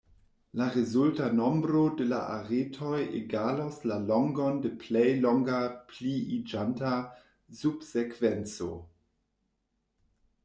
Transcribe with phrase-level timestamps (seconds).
[0.59, 5.59] La rezulta nombro de la aretoj egalos la longon de plej longa
[5.91, 6.95] pliiĝanta
[7.59, 8.71] subsekvenco.